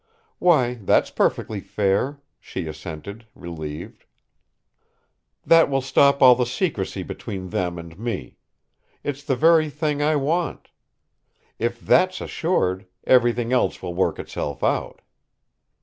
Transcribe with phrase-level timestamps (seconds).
[0.39, 4.05] "Why, that's perfectly fair," she assented, relieved.
[5.45, 8.37] "That will stop all the secrecy between them and me.
[9.03, 10.71] It's the very thing I want.
[11.59, 15.01] If that's assured, everything else will work itself out."